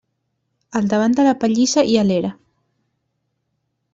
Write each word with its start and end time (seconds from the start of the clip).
Al 0.79 0.87
davant 0.93 1.17
de 1.19 1.25
la 1.27 1.33
pallissa 1.43 1.85
hi 1.91 1.99
ha 2.01 2.05
l'era. 2.07 2.33